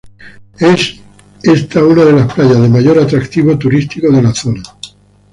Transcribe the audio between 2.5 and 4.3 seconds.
de mayor atractivo turístico de la